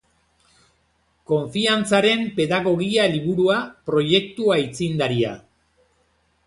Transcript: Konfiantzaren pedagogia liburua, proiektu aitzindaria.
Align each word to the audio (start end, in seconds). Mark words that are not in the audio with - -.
Konfiantzaren 1.31 2.25
pedagogia 2.39 3.07
liburua, 3.15 3.59
proiektu 3.93 4.53
aitzindaria. 4.59 5.41